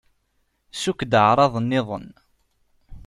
[0.81, 2.07] Sukk-d aεṛaḍ-nniḍen.